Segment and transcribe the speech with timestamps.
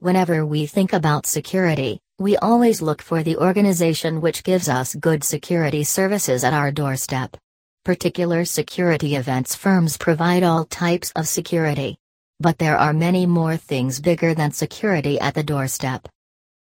[0.00, 5.24] Whenever we think about security, we always look for the organization which gives us good
[5.24, 7.34] security services at our doorstep.
[7.82, 11.96] Particular security events firms provide all types of security.
[12.40, 16.06] But there are many more things bigger than security at the doorstep.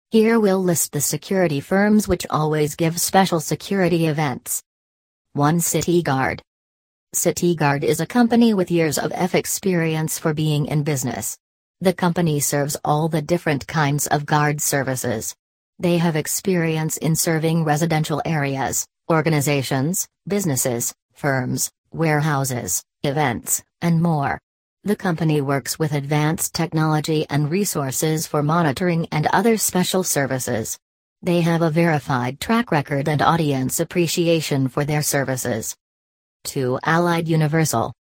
[0.10, 4.64] Here we'll list the security firms which always give special security events.
[5.34, 6.42] 1 City Guard.
[7.14, 11.38] City Guard is a company with years of F experience for being in business.
[11.80, 15.36] The company serves all the different kinds of guard services.
[15.78, 24.40] They have experience in serving residential areas, organizations, businesses, firms, warehouses, events, and more.
[24.86, 30.80] The company works with advanced technology and resources for monitoring and other special services.
[31.22, 35.76] They have a verified track record and audience appreciation for their services.
[36.46, 36.80] 2.
[36.84, 37.94] Allied Universal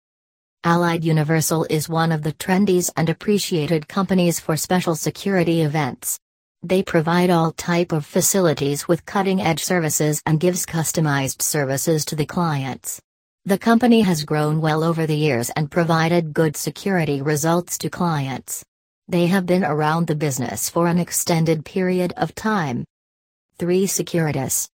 [0.67, 6.19] Allied Universal is one of the trendiest and appreciated companies for special security events.
[6.61, 12.25] They provide all type of facilities with cutting-edge services and gives customized services to the
[12.25, 12.99] clients.
[13.45, 18.65] The company has grown well over the years and provided good security results to clients.
[19.07, 22.83] They have been around the business for an extended period of time.
[23.57, 23.85] 3.
[23.85, 24.67] Securitas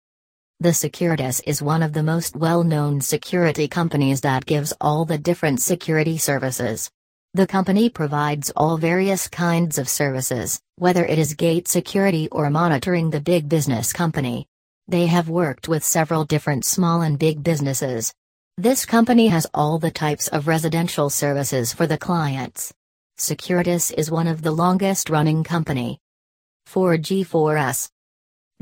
[0.62, 5.62] the Securitas is one of the most well-known security companies that gives all the different
[5.62, 6.91] security services.
[7.33, 13.08] The company provides all various kinds of services, whether it is gate security or monitoring
[13.08, 14.47] the big business company.
[14.86, 18.12] They have worked with several different small and big businesses.
[18.58, 22.70] This company has all the types of residential services for the clients.
[23.19, 25.98] Securitas is one of the longest running company.
[26.69, 27.89] 4G4S G4S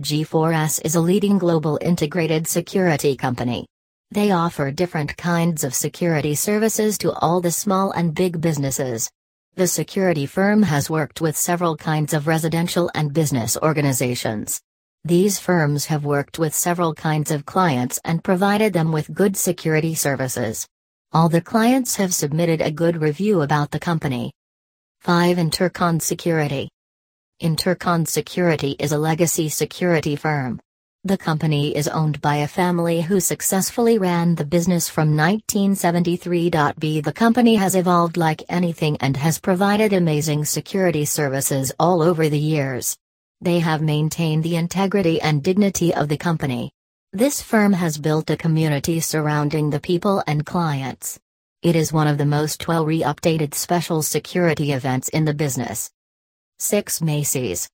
[0.01, 3.67] is a leading global integrated security company.
[4.13, 9.11] They offer different kinds of security services to all the small and big businesses.
[9.57, 14.61] The security firm has worked with several kinds of residential and business organizations.
[15.05, 19.97] These firms have worked with several kinds of clients and provided them with good security
[19.97, 20.69] services.
[21.11, 24.31] All the clients have submitted a good review about the company.
[25.01, 25.39] 5.
[25.39, 26.69] Intercon Security
[27.41, 30.59] Intercon Security is a legacy security firm.
[31.05, 36.51] The company is owned by a family who successfully ran the business from 1973.
[36.81, 37.01] B.
[37.01, 42.41] The company has evolved like anything and has provided amazing security services all over the
[42.41, 42.97] years.
[43.41, 46.73] They have maintained the integrity and dignity of the company.
[47.13, 51.21] This firm has built a community surrounding the people and clients.
[51.63, 55.89] It is one of the most well re-updated special security events in the business.
[56.61, 57.01] 6.
[57.03, 57.69] Macy's.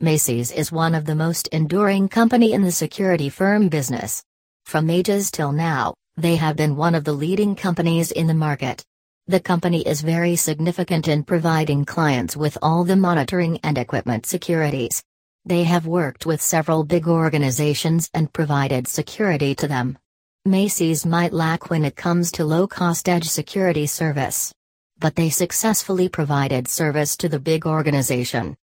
[0.00, 4.22] Macy's is one of the most enduring company in the security firm business.
[4.64, 8.82] From ages till now, they have been one of the leading companies in the market.
[9.26, 15.02] The company is very significant in providing clients with all the monitoring and equipment securities.
[15.44, 19.98] They have worked with several big organizations and provided security to them.
[20.46, 24.54] Macy's might lack when it comes to low-cost edge security service
[24.98, 28.56] but they successfully provided service to the big organization.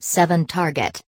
[0.00, 0.46] 7.
[0.46, 1.02] Target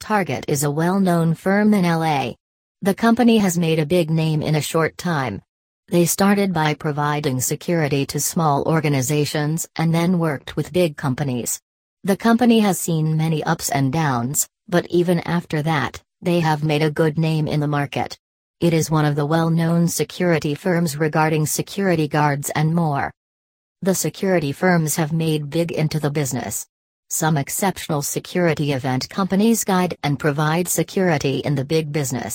[0.00, 2.34] Target is a well-known firm in LA.
[2.82, 5.42] The company has made a big name in a short time.
[5.88, 11.60] They started by providing security to small organizations and then worked with big companies.
[12.04, 16.82] The company has seen many ups and downs, but even after that, they have made
[16.82, 18.18] a good name in the market.
[18.60, 23.12] It is one of the well-known security firms regarding security guards and more.
[23.80, 26.66] The security firms have made big into the business.
[27.10, 32.34] Some exceptional security event companies guide and provide security in the big business.